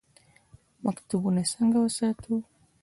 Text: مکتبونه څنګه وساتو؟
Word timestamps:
مکتبونه 0.83 1.41
څنګه 1.53 1.77
وساتو؟ 1.81 2.33